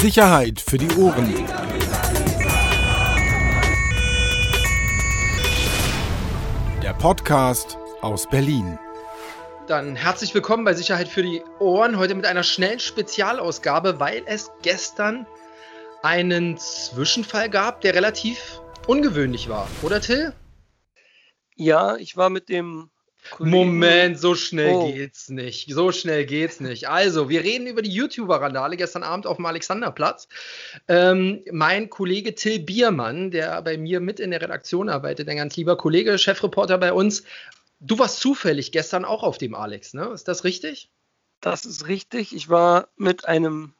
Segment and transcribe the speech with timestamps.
[0.00, 1.34] Sicherheit für die Ohren.
[6.80, 8.78] Der Podcast aus Berlin.
[9.66, 11.98] Dann herzlich willkommen bei Sicherheit für die Ohren.
[11.98, 15.26] Heute mit einer schnellen Spezialausgabe, weil es gestern
[16.04, 19.66] einen Zwischenfall gab, der relativ ungewöhnlich war.
[19.82, 20.32] Oder Till?
[21.56, 22.88] Ja, ich war mit dem
[23.30, 23.56] Kollegen.
[23.56, 24.92] Moment, so schnell oh.
[24.92, 25.72] geht's nicht.
[25.72, 26.88] So schnell geht's nicht.
[26.88, 30.28] Also, wir reden über die YouTuber-Randale gestern Abend auf dem Alexanderplatz.
[30.86, 35.56] Ähm, mein Kollege Till Biermann, der bei mir mit in der Redaktion arbeitet, ein ganz
[35.56, 37.24] lieber Kollege, Chefreporter bei uns.
[37.80, 40.06] Du warst zufällig gestern auch auf dem Alex, ne?
[40.06, 40.90] Ist das richtig?
[41.40, 42.34] Das ist richtig.
[42.34, 43.74] Ich war mit einem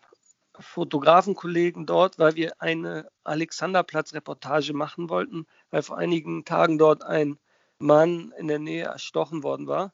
[0.60, 7.38] Fotografenkollegen dort, weil wir eine Alexanderplatz-Reportage machen wollten, weil vor einigen Tagen dort ein
[7.78, 9.92] Mann in der Nähe erstochen worden war.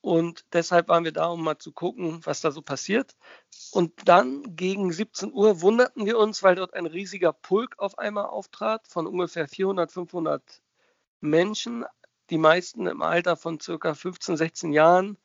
[0.00, 3.16] Und deshalb waren wir da, um mal zu gucken, was da so passiert.
[3.72, 8.26] Und dann gegen 17 Uhr wunderten wir uns, weil dort ein riesiger Pulk auf einmal
[8.26, 10.62] auftrat von ungefähr 400, 500
[11.20, 11.84] Menschen,
[12.30, 15.18] die meisten im Alter von circa 15, 16 Jahren.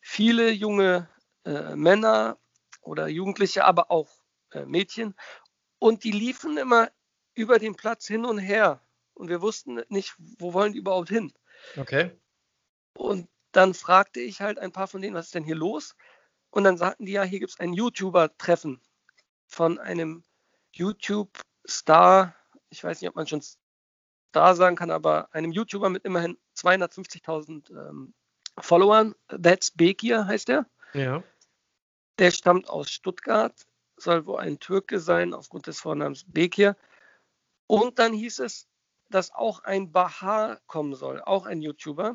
[0.00, 1.08] Viele junge
[1.44, 2.36] äh, Männer
[2.82, 4.10] oder Jugendliche, aber auch
[4.50, 5.14] äh, Mädchen.
[5.78, 6.90] Und die liefen immer
[7.34, 8.82] über den Platz hin und her
[9.20, 11.32] und wir wussten nicht, wo wollen die überhaupt hin.
[11.76, 12.10] Okay.
[12.94, 15.94] Und dann fragte ich halt ein paar von denen, was ist denn hier los?
[16.50, 18.80] Und dann sagten die ja, hier gibt es ein YouTuber-Treffen
[19.46, 20.24] von einem
[20.72, 22.34] YouTube-Star,
[22.70, 27.70] ich weiß nicht, ob man schon Star sagen kann, aber einem YouTuber mit immerhin 250.000
[27.70, 28.14] ähm,
[28.58, 29.14] Followern.
[29.28, 30.66] That's Bekir heißt er.
[30.94, 31.22] Ja.
[32.18, 36.76] Der stammt aus Stuttgart, soll wohl ein Türke sein, aufgrund des Vornamens Bekir.
[37.66, 38.68] Und dann hieß es,
[39.10, 42.14] dass auch ein Bahar kommen soll, auch ein YouTuber.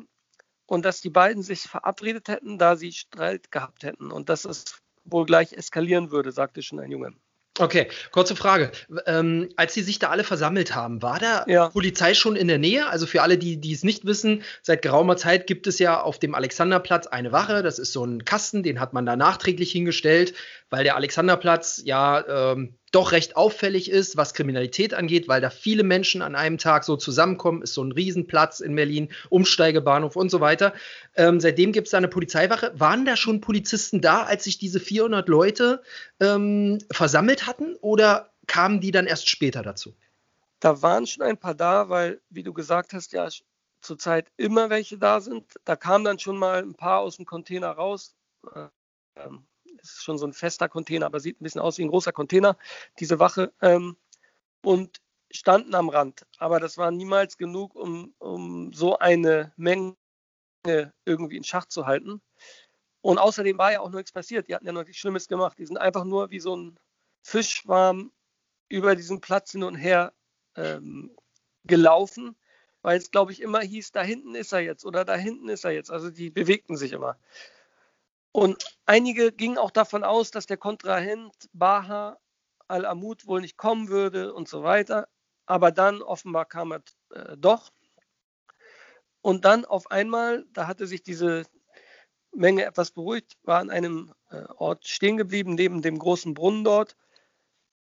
[0.66, 4.10] Und dass die beiden sich verabredet hätten, da sie Streit gehabt hätten.
[4.10, 4.64] Und dass es
[5.04, 7.12] wohl gleich eskalieren würde, sagte schon ein Junge.
[7.58, 8.70] Okay, kurze Frage.
[9.06, 11.70] Ähm, als Sie sich da alle versammelt haben, war da ja.
[11.70, 12.86] Polizei schon in der Nähe?
[12.86, 16.18] Also für alle, die, die es nicht wissen, seit geraumer Zeit gibt es ja auf
[16.18, 17.62] dem Alexanderplatz eine Wache.
[17.62, 20.34] Das ist so ein Kasten, den hat man da nachträglich hingestellt,
[20.68, 25.82] weil der Alexanderplatz ja ähm, doch recht auffällig ist, was Kriminalität angeht, weil da viele
[25.82, 30.40] Menschen an einem Tag so zusammenkommen, ist so ein Riesenplatz in Berlin, Umsteigebahnhof und so
[30.40, 30.72] weiter.
[31.14, 32.72] Ähm, seitdem gibt es da eine Polizeiwache.
[32.74, 35.82] Waren da schon Polizisten da, als sich diese 400 Leute
[36.20, 39.94] ähm, versammelt hatten oder kamen die dann erst später dazu?
[40.60, 43.28] Da waren schon ein paar da, weil, wie du gesagt hast, ja
[43.82, 45.44] zurzeit immer welche da sind.
[45.66, 48.14] Da kamen dann schon mal ein paar aus dem Container raus.
[49.16, 49.46] Ähm,
[49.90, 52.56] ist schon so ein fester Container, aber sieht ein bisschen aus wie ein großer Container,
[52.98, 53.52] diese Wache.
[53.62, 53.96] Ähm,
[54.62, 56.26] und standen am Rand.
[56.38, 59.96] Aber das war niemals genug, um, um so eine Menge
[61.04, 62.20] irgendwie in Schach zu halten.
[63.00, 64.48] Und außerdem war ja auch nichts passiert.
[64.48, 65.58] Die hatten ja noch nichts Schlimmes gemacht.
[65.58, 66.78] Die sind einfach nur wie so ein
[67.22, 68.12] Fischschwarm
[68.68, 70.12] über diesen Platz hin und her
[70.56, 71.14] ähm,
[71.64, 72.36] gelaufen,
[72.82, 75.64] weil es, glaube ich, immer hieß, da hinten ist er jetzt oder da hinten ist
[75.64, 75.90] er jetzt.
[75.90, 77.16] Also die bewegten sich immer.
[78.36, 82.18] Und einige gingen auch davon aus, dass der Kontrahent Baha
[82.68, 85.08] al-Amud wohl nicht kommen würde und so weiter.
[85.46, 86.82] Aber dann offenbar kam er
[87.14, 87.72] äh, doch.
[89.22, 91.44] Und dann auf einmal, da hatte sich diese
[92.30, 96.94] Menge etwas beruhigt, war an einem äh, Ort stehen geblieben, neben dem großen Brunnen dort.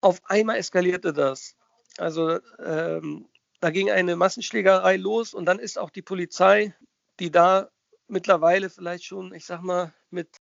[0.03, 1.57] Auf einmal eskalierte das.
[1.97, 3.27] Also ähm,
[3.61, 6.77] da ging eine Massenschlägerei los und dann ist auch die Polizei,
[7.21, 7.71] die da
[8.07, 10.42] mittlerweile vielleicht schon, ich sag mal, mit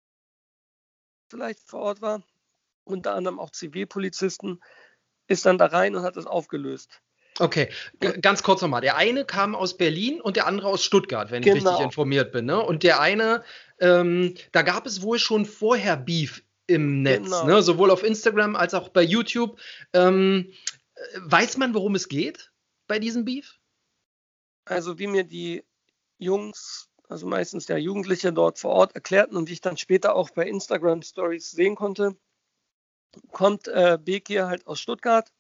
[1.30, 2.24] vielleicht vor Ort war,
[2.84, 4.62] unter anderem auch Zivilpolizisten,
[5.28, 7.02] ist dann da rein und hat das aufgelöst.
[7.40, 8.82] Okay, G ganz kurz nochmal.
[8.82, 11.58] Der eine kam aus Berlin und der andere aus Stuttgart, wenn genau.
[11.58, 12.46] ich richtig informiert bin.
[12.46, 12.60] Ne?
[12.60, 13.44] Und der eine,
[13.80, 17.46] ähm, da gab es wohl schon vorher Beef im Netz, genau.
[17.46, 17.62] ne?
[17.62, 19.60] sowohl auf Instagram als auch bei YouTube.
[19.94, 20.52] Ähm,
[21.18, 22.52] weiß man, worum es geht
[22.88, 23.60] bei diesem Beef?
[24.66, 25.64] Also wie mir die
[26.18, 30.30] Jungs also meistens der Jugendliche dort vor Ort erklärten und wie ich dann später auch
[30.30, 32.18] bei Instagram Stories sehen konnte,
[33.32, 35.32] kommt äh, Bekir halt aus Stuttgart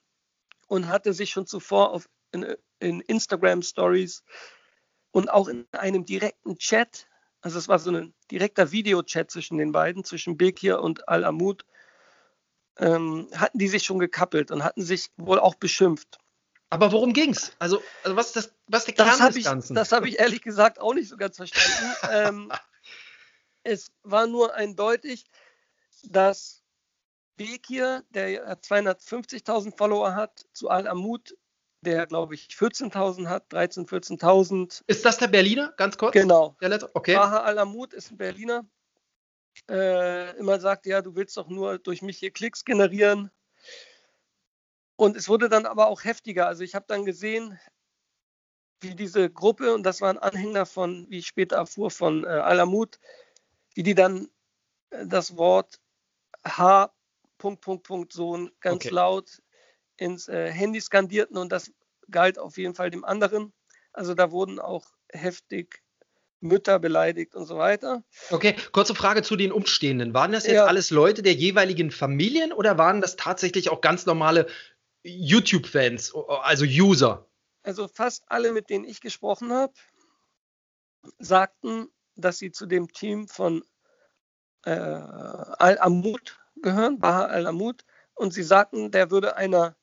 [0.67, 4.23] und hatte sich schon zuvor auf, in, in Instagram Stories
[5.11, 7.07] und auch in einem direkten Chat,
[7.41, 11.65] also es war so ein direkter Videochat zwischen den beiden, zwischen Bekir und Al-Amud,
[12.77, 16.19] ähm, hatten die sich schon gekappelt und hatten sich wohl auch beschimpft.
[16.69, 17.53] Aber worum ging's?
[17.59, 19.75] Also, also was ist das, was der Kern das des Ganzen?
[19.75, 21.95] das habe ich ehrlich gesagt auch nicht so ganz verstanden.
[22.11, 22.51] ähm,
[23.63, 25.25] es war nur eindeutig,
[26.03, 26.63] dass
[27.37, 31.37] Bekir, der 250.000 Follower hat, zu Al-Amud,
[31.81, 33.87] der glaube ich 14.000 hat, 13.000,
[34.19, 34.83] 14.000.
[34.87, 36.13] Ist das der Berliner, ganz kurz?
[36.13, 36.57] Genau.
[36.59, 36.89] Der letzte?
[36.95, 37.15] Okay.
[37.15, 38.65] Baha Al-Amud ist ein Berliner.
[39.69, 43.31] Äh, immer sagt, ja, du willst doch nur durch mich hier Klicks generieren.
[44.97, 46.47] Und es wurde dann aber auch heftiger.
[46.47, 47.57] Also ich habe dann gesehen,
[48.81, 52.99] wie diese Gruppe, und das waren Anhänger von, wie ich später erfuhr, von äh, Alamut,
[53.75, 54.27] wie die dann
[54.89, 55.79] äh, das Wort
[56.43, 56.91] H.
[57.37, 58.89] Punkt, Punkt, Punkt, Sohn ganz okay.
[58.89, 59.41] laut
[59.97, 61.71] ins äh, Handy skandierten und das
[62.09, 63.53] galt auf jeden Fall dem anderen.
[63.93, 65.83] Also da wurden auch heftig
[66.39, 68.03] Mütter beleidigt und so weiter.
[68.29, 70.13] Okay, kurze Frage zu den Umstehenden.
[70.13, 70.65] Waren das jetzt ja.
[70.65, 74.47] alles Leute der jeweiligen Familien oder waren das tatsächlich auch ganz normale
[75.07, 77.25] YouTube-Fans, also User?
[77.63, 79.73] Also fast alle, mit denen ich gesprochen habe,
[81.19, 83.63] sagten, dass sie zu dem Team von
[84.65, 89.75] äh, Al-Amud gehören, Baha Al-Amud, und sie sagten, der würde einer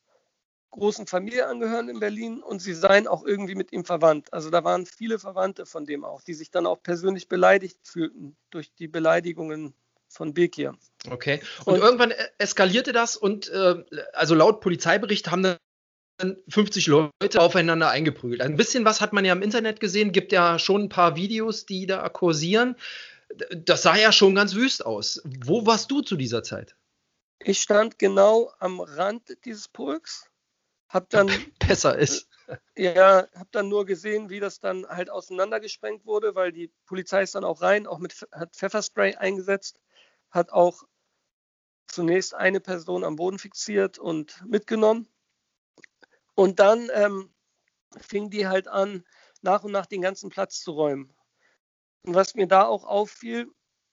[0.70, 4.32] großen Familie angehören in Berlin und sie seien auch irgendwie mit ihm verwandt.
[4.32, 8.36] Also da waren viele Verwandte von dem auch, die sich dann auch persönlich beleidigt fühlten
[8.50, 9.74] durch die Beleidigungen
[10.14, 10.74] von Bekir.
[11.10, 11.40] Okay.
[11.64, 17.40] Und, und irgendwann e-, eskalierte das und äh, also laut Polizeibericht haben dann 50 Leute
[17.40, 18.40] aufeinander eingeprügelt.
[18.40, 21.66] Ein bisschen was hat man ja im Internet gesehen, gibt ja schon ein paar Videos,
[21.66, 22.76] die da kursieren.
[23.50, 25.20] Das sah ja schon ganz wüst aus.
[25.24, 26.76] Wo warst du zu dieser Zeit?
[27.40, 30.30] Ich stand genau am Rand dieses Pulks
[30.94, 31.28] hab dann
[31.58, 32.28] besser ist.
[32.76, 37.34] Ja, habe dann nur gesehen, wie das dann halt auseinandergesprengt wurde, weil die Polizei ist
[37.34, 39.78] dann auch rein, auch mit hat Pfefferspray eingesetzt,
[40.34, 40.82] hat auch
[41.86, 45.08] zunächst eine Person am Boden fixiert und mitgenommen.
[46.34, 47.32] Und dann ähm,
[47.98, 49.04] fing die halt an,
[49.42, 51.14] nach und nach den ganzen Platz zu räumen.
[52.02, 53.50] Und was mir da auch auffiel,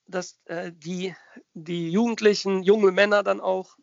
[0.08, 1.16] dass äh, die,
[1.54, 3.78] die Jugendlichen, junge Männer dann auch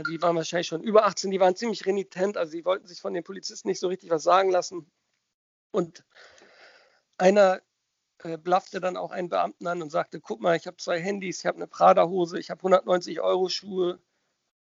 [0.00, 3.12] die waren wahrscheinlich schon über 18, die waren ziemlich renitent, also sie wollten sich von
[3.12, 4.90] den Polizisten nicht so richtig was sagen lassen.
[5.70, 6.04] Und
[7.18, 7.60] einer
[8.24, 11.40] äh, blaffte dann auch einen Beamten an und sagte, guck mal, ich habe zwei Handys,
[11.40, 14.00] ich habe eine Prada-Hose, ich habe 190 Euro Schuhe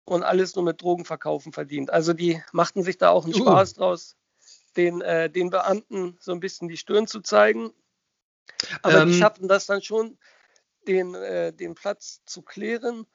[0.04, 1.90] und alles nur mit Drogenverkaufen verdient.
[1.90, 3.38] Also die machten sich da auch einen uh.
[3.38, 4.16] Spaß draus,
[4.76, 7.72] den, äh, den Beamten so ein bisschen die Stirn zu zeigen.
[8.82, 9.08] Aber ähm.
[9.08, 10.18] die schafften das dann schon,
[10.86, 13.06] den, äh, den Platz zu klären.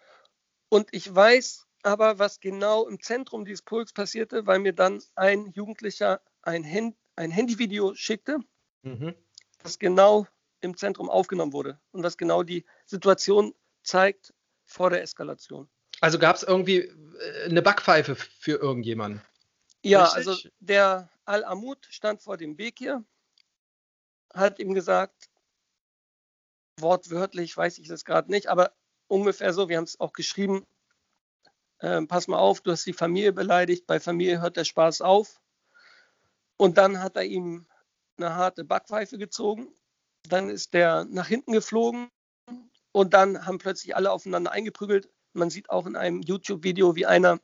[0.70, 5.52] Und ich weiß, aber was genau im Zentrum dieses Pulks passierte, weil mir dann ein
[5.52, 8.40] Jugendlicher ein, Hand, ein Handyvideo schickte,
[8.82, 9.14] mhm.
[9.62, 10.28] das genau
[10.66, 13.54] im Zentrum aufgenommen wurde und was genau die Situation
[13.84, 14.34] zeigt
[14.66, 15.70] vor der Eskalation.
[16.02, 19.22] Also gab es irgendwie äh, eine Backpfeife für irgendjemanden?
[19.84, 20.28] Ja, Richtig?
[20.28, 23.04] also der Al-Amud stand vor dem Weg hier,
[24.34, 25.30] hat ihm gesagt,
[26.80, 28.74] wortwörtlich weiß ich das gerade nicht, aber
[29.08, 30.66] ungefähr so, wir haben es auch geschrieben,
[31.80, 35.40] äh, pass mal auf, du hast die Familie beleidigt, bei Familie hört der Spaß auf.
[36.58, 37.68] Und dann hat er ihm
[38.18, 39.68] eine harte Backpfeife gezogen.
[40.30, 42.10] Dann ist der nach hinten geflogen
[42.92, 45.10] und dann haben plötzlich alle aufeinander eingeprügelt.
[45.34, 47.40] Man sieht auch in einem YouTube-Video, wie einer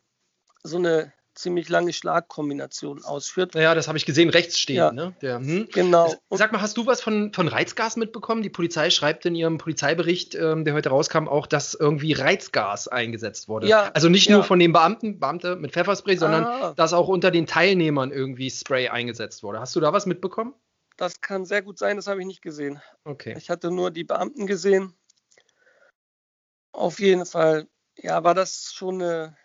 [0.63, 3.55] so eine ziemlich lange Schlagkombination ausführt.
[3.55, 4.77] Ja, das habe ich gesehen, rechts stehen.
[4.77, 5.13] Ja, ne?
[5.21, 5.67] Der, hm.
[5.71, 6.13] Genau.
[6.29, 8.43] Sag mal, hast du was von, von Reizgas mitbekommen?
[8.43, 13.47] Die Polizei schreibt in ihrem Polizeibericht, ähm, der heute rauskam, auch, dass irgendwie Reizgas eingesetzt
[13.47, 13.67] wurde.
[13.67, 14.35] Ja, also nicht ja.
[14.35, 16.73] nur von den Beamten, Beamte mit Pfefferspray, sondern ah.
[16.75, 19.59] dass auch unter den Teilnehmern irgendwie Spray eingesetzt wurde.
[19.59, 20.53] Hast du da was mitbekommen?
[21.01, 22.79] Das kann sehr gut sein, das habe ich nicht gesehen.
[23.05, 23.33] Okay.
[23.35, 24.95] Ich hatte nur die Beamten gesehen.
[26.73, 29.35] Auf jeden Fall, ja, war das schon eine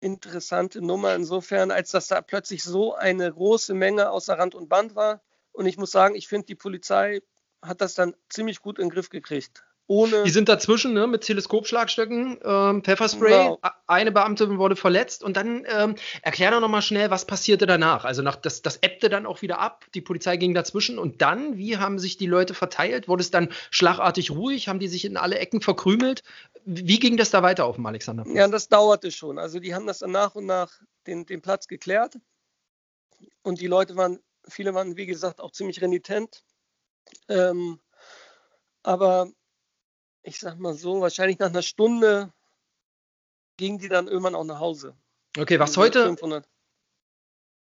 [0.00, 4.96] interessante Nummer insofern, als dass da plötzlich so eine große Menge außer Rand und Band
[4.96, 5.22] war.
[5.52, 7.22] Und ich muss sagen, ich finde, die Polizei
[7.62, 9.67] hat das dann ziemlich gut in den Griff gekriegt.
[9.90, 13.30] Ohne die sind dazwischen ne, mit Teleskopschlagstöcken, ähm, Pfefferspray.
[13.30, 13.58] Genau.
[13.86, 18.04] Eine Beamte wurde verletzt und dann ähm, erklär doch nochmal schnell, was passierte danach.
[18.04, 19.86] Also nach, das, das ebbte dann auch wieder ab.
[19.94, 23.08] Die Polizei ging dazwischen und dann, wie haben sich die Leute verteilt?
[23.08, 24.68] Wurde es dann schlagartig ruhig?
[24.68, 26.22] Haben die sich in alle Ecken verkrümelt?
[26.66, 28.36] Wie ging das da weiter auf dem Alexanderplatz?
[28.36, 29.38] Ja, das dauerte schon.
[29.38, 30.70] Also die haben das dann nach und nach
[31.06, 32.18] den, den Platz geklärt
[33.40, 36.44] und die Leute waren, viele waren wie gesagt auch ziemlich renitent.
[37.30, 37.80] Ähm,
[38.82, 39.32] aber
[40.22, 42.32] ich sag mal so, wahrscheinlich nach einer Stunde
[43.56, 44.96] gingen die dann irgendwann auch nach Hause.
[45.36, 46.04] Okay, was heute?
[46.04, 46.48] 500.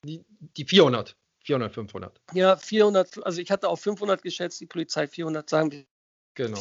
[0.03, 0.23] Die,
[0.57, 1.15] die 400.
[1.45, 2.21] 400, 500.
[2.33, 5.85] Ja, 400, also ich hatte auf 500 geschätzt, die Polizei 400, sagen wir
[6.35, 6.59] Genau.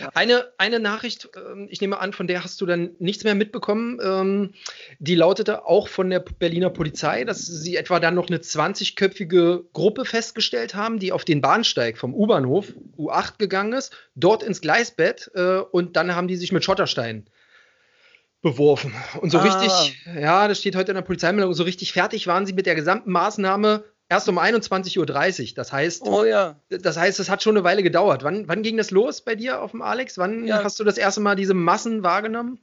[0.00, 0.10] Ja.
[0.14, 3.98] Eine, eine Nachricht, ähm, ich nehme an, von der hast du dann nichts mehr mitbekommen.
[4.02, 4.54] Ähm,
[4.98, 10.04] die lautete auch von der Berliner Polizei, dass sie etwa dann noch eine 20-köpfige Gruppe
[10.04, 15.58] festgestellt haben, die auf den Bahnsteig vom U-Bahnhof U8 gegangen ist, dort ins Gleisbett äh,
[15.58, 17.30] und dann haben die sich mit Schottersteinen
[18.42, 18.94] beworfen.
[19.20, 19.42] Und so ah.
[19.42, 22.74] richtig, ja, das steht heute in der Polizeimeldung, so richtig fertig waren sie mit der
[22.74, 25.54] gesamten Maßnahme erst um 21.30 Uhr.
[25.54, 26.58] Das heißt, oh, ja.
[26.68, 28.24] das heißt, es hat schon eine Weile gedauert.
[28.24, 30.18] Wann, wann ging das los bei dir auf dem Alex?
[30.18, 30.62] Wann ja.
[30.64, 32.60] hast du das erste Mal diese Massen wahrgenommen?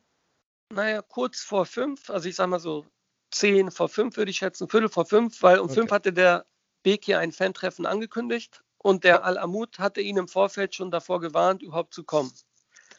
[0.73, 2.85] Naja, kurz vor fünf, also ich sag mal so
[3.31, 5.75] zehn vor fünf würde ich schätzen, Viertel vor fünf, weil um okay.
[5.75, 6.45] fünf hatte der
[6.83, 11.93] Beki ein Fan-Treffen angekündigt und der Al-Amud hatte ihn im Vorfeld schon davor gewarnt, überhaupt
[11.93, 12.31] zu kommen.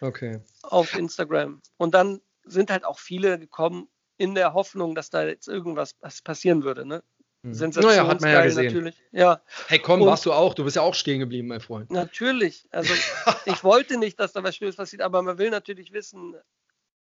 [0.01, 0.41] Okay.
[0.63, 1.63] Auf Instagram.
[1.77, 3.89] Und dann sind halt auch viele gekommen
[4.19, 6.87] in der Hoffnung, dass da jetzt irgendwas passieren würde.
[6.87, 7.03] Ne?
[7.47, 7.55] Hm.
[7.55, 8.65] Sensationsgeil naja, hat man ja gesehen.
[8.67, 9.03] natürlich.
[9.13, 9.41] Ja.
[9.69, 10.55] Hey, komm, und warst du auch.
[10.55, 11.91] Du bist ja auch stehen geblieben, mein Freund.
[11.91, 12.67] Natürlich.
[12.71, 12.93] Also
[13.47, 16.35] ich wollte nicht, dass da was Schönes passiert, aber man will natürlich wissen.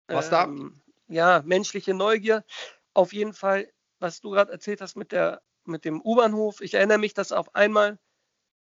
[0.07, 1.13] Was ähm, da?
[1.13, 2.43] Ja, menschliche Neugier.
[2.93, 3.69] Auf jeden Fall,
[3.99, 6.59] was du gerade erzählt hast mit, der, mit dem U-Bahnhof.
[6.59, 7.97] Ich erinnere mich, dass auf einmal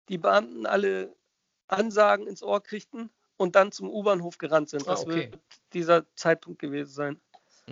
[0.08, 1.14] die Beamten alle
[1.68, 4.88] Ansagen ins Ohr kriegten und dann zum U-Bahnhof gerannt sind.
[4.88, 5.14] Das ah, okay.
[5.14, 5.38] wird
[5.72, 7.20] dieser Zeitpunkt gewesen sein.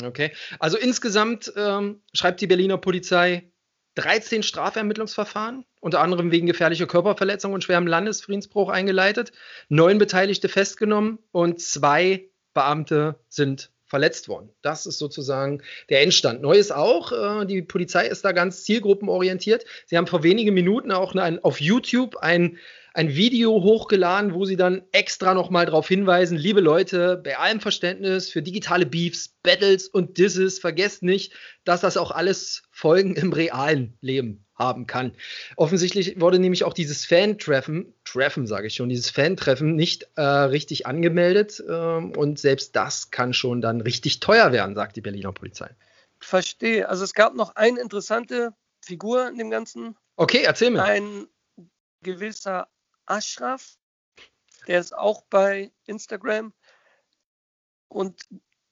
[0.00, 3.49] Okay, also insgesamt ähm, schreibt die Berliner Polizei
[3.96, 9.32] 13 Strafermittlungsverfahren, unter anderem wegen gefährlicher Körperverletzung und schwerem Landesfriedensbruch eingeleitet,
[9.68, 14.50] neun Beteiligte festgenommen und zwei Beamte sind verletzt worden.
[14.62, 16.42] Das ist sozusagen der Endstand.
[16.42, 17.10] Neu ist auch,
[17.42, 19.64] äh, die Polizei ist da ganz zielgruppenorientiert.
[19.86, 22.56] Sie haben vor wenigen Minuten auch auf YouTube ein
[22.94, 28.30] ein Video hochgeladen, wo sie dann extra nochmal darauf hinweisen, liebe Leute, bei allem Verständnis
[28.30, 31.32] für digitale Beefs, Battles und Disses, vergesst nicht,
[31.64, 35.12] dass das auch alles Folgen im realen Leben haben kann.
[35.56, 40.86] Offensichtlich wurde nämlich auch dieses Fan-Treffen, Treffen sage ich schon, dieses Fan-Treffen nicht äh, richtig
[40.86, 45.70] angemeldet äh, und selbst das kann schon dann richtig teuer werden, sagt die Berliner Polizei.
[46.18, 46.88] Verstehe.
[46.88, 49.96] Also es gab noch eine interessante Figur in dem Ganzen.
[50.16, 50.82] Okay, erzähl mir.
[50.82, 51.26] Ein
[52.02, 52.68] gewisser
[53.10, 53.76] Ashraf,
[54.66, 56.52] der ist auch bei Instagram
[57.88, 58.22] und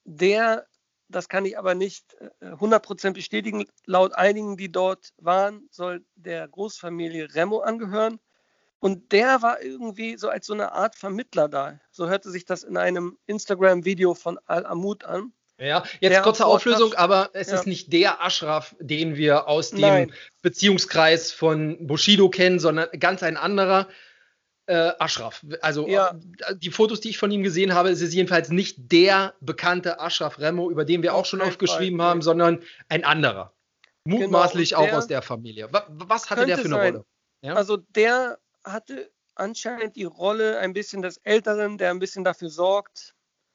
[0.04, 0.66] der,
[1.08, 6.46] das kann ich aber nicht 100% äh, bestätigen, laut einigen, die dort waren, soll der
[6.48, 8.20] Großfamilie Remo angehören.
[8.80, 11.80] Und der war irgendwie so als so eine Art Vermittler da.
[11.90, 15.32] So hörte sich das in einem Instagram-Video von Al-Amud an.
[15.58, 17.56] Ja, jetzt der kurze Auflösung, aber es ja.
[17.56, 20.12] ist nicht der Ashraf, den wir aus dem Nein.
[20.42, 23.88] Beziehungskreis von Bushido kennen, sondern ganz ein anderer
[24.68, 25.44] äh, Ashraf.
[25.62, 26.18] Also ja.
[26.46, 29.98] Äh, die Fotos, die ich von ihm gesehen habe, ist es jedenfalls nicht der bekannte
[29.98, 33.54] Ashraf Remo, über den wir auch schon oft geschrieben haben, sondern ein anderer.
[34.04, 35.68] Mutmaßlich genau, der, auch aus der Familie.
[35.88, 36.94] Was hatte der für eine sein.
[36.94, 37.06] Rolle?
[37.42, 37.54] Ja?
[37.54, 43.14] Also der hatte anscheinend die Rolle ein bisschen des Älteren, der ein bisschen dafür sorgt,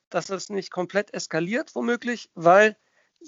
[0.09, 2.75] dass das nicht komplett eskaliert, womöglich, weil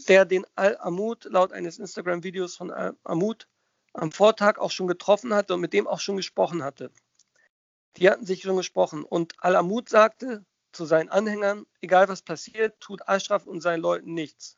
[0.08, 3.48] der den Al-Amud laut eines Instagram-Videos von Al-Amud
[3.94, 6.92] am Vortag auch schon getroffen hatte und mit dem auch schon gesprochen hatte.
[7.98, 9.04] Die hatten sich schon gesprochen.
[9.04, 14.58] Und Al-Amud sagte zu seinen Anhängern, egal was passiert, tut Ashraf und seinen Leuten nichts.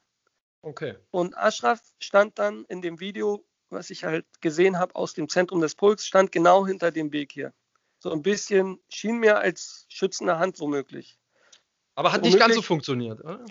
[0.61, 0.95] Okay.
[1.11, 5.61] Und Ashraf stand dann in dem Video, was ich halt gesehen habe, aus dem Zentrum
[5.61, 7.53] des Pulks, stand genau hinter dem Weg hier.
[7.99, 11.19] So ein bisschen schien mir als schützende Hand womöglich.
[11.95, 13.45] Aber hat womöglich, nicht ganz so funktioniert, oder?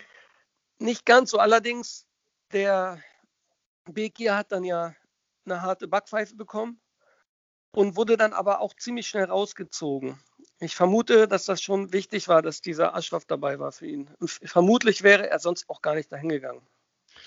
[0.78, 1.38] Nicht ganz so.
[1.38, 2.07] Allerdings,
[2.52, 3.00] der
[3.85, 4.95] Bekir hat dann ja
[5.45, 6.81] eine harte Backpfeife bekommen
[7.76, 10.18] und wurde dann aber auch ziemlich schnell rausgezogen.
[10.61, 14.09] Ich vermute, dass das schon wichtig war, dass dieser Aschraf dabei war für ihn.
[14.18, 16.62] Und vermutlich wäre er sonst auch gar nicht dahin gegangen.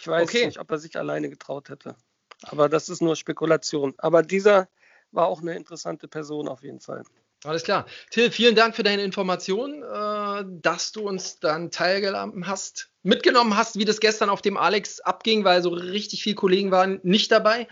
[0.02, 0.48] Ich weiß okay.
[0.48, 1.96] nicht, ob er sich alleine getraut hätte.
[2.42, 3.94] Aber das ist nur Spekulation.
[4.00, 4.68] Aber dieser
[5.12, 7.04] war auch eine interessante Person auf jeden Fall.
[7.44, 7.86] Alles klar.
[8.10, 13.78] Till, vielen Dank für deine Informationen, äh, dass du uns dann teilgenommen hast, mitgenommen hast,
[13.78, 17.68] wie das gestern auf dem Alex abging, weil so richtig viele Kollegen waren nicht dabei.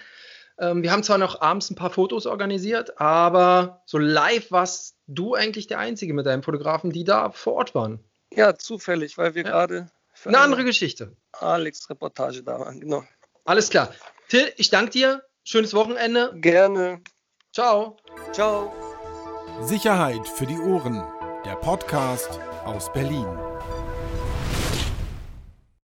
[0.60, 5.36] Ähm, wir haben zwar noch abends ein paar Fotos organisiert, aber so live warst du
[5.36, 8.00] eigentlich der Einzige mit deinem Fotografen, die da vor Ort waren.
[8.34, 9.50] Ja, zufällig, weil wir ja.
[9.50, 9.92] gerade
[10.26, 11.16] eine andere Geschichte.
[11.34, 13.04] Alex-Reportage da waren, genau.
[13.46, 13.94] Alles klar.
[14.28, 15.24] Till, ich danke dir.
[15.44, 16.34] Schönes Wochenende.
[16.36, 17.02] Gerne.
[17.54, 17.98] Ciao.
[18.34, 18.74] Ciao.
[19.62, 21.02] Sicherheit für die Ohren.
[21.46, 23.26] Der Podcast aus Berlin.